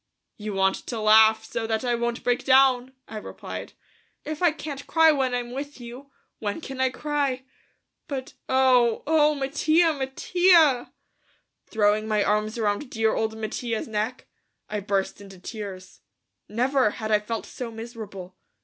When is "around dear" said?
12.57-13.13